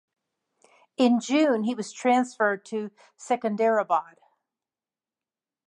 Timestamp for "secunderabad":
3.19-4.17